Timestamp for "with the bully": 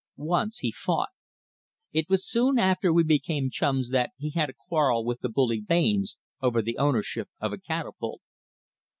5.05-5.61